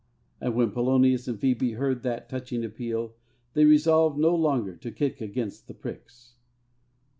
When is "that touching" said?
2.01-2.65